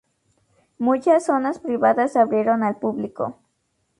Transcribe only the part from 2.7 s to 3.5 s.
público.